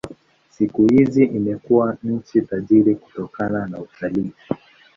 [0.49, 4.31] Siku hizi imekuwa nchi tajiri kutokana na utalii.